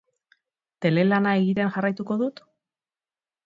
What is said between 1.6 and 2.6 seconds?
jarraituko dut?